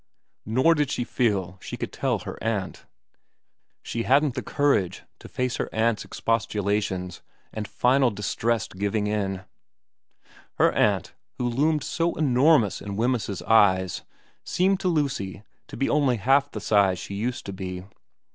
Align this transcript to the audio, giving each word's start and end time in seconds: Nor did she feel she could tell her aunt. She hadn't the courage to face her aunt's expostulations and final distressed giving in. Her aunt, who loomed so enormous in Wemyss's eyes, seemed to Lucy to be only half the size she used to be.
Nor 0.47 0.73
did 0.73 0.89
she 0.89 1.03
feel 1.03 1.59
she 1.61 1.77
could 1.77 1.93
tell 1.93 2.17
her 2.17 2.43
aunt. 2.43 2.87
She 3.83 4.01
hadn't 4.01 4.33
the 4.33 4.41
courage 4.41 5.03
to 5.19 5.27
face 5.29 5.57
her 5.57 5.69
aunt's 5.71 6.03
expostulations 6.03 7.21
and 7.53 7.67
final 7.67 8.09
distressed 8.09 8.77
giving 8.77 9.05
in. 9.05 9.43
Her 10.55 10.71
aunt, 10.71 11.13
who 11.37 11.47
loomed 11.47 11.83
so 11.83 12.15
enormous 12.15 12.81
in 12.81 12.95
Wemyss's 12.95 13.43
eyes, 13.43 14.01
seemed 14.43 14.79
to 14.79 14.87
Lucy 14.87 15.43
to 15.67 15.77
be 15.77 15.87
only 15.87 16.17
half 16.17 16.49
the 16.49 16.61
size 16.61 16.97
she 16.97 17.13
used 17.13 17.45
to 17.45 17.53
be. 17.53 17.85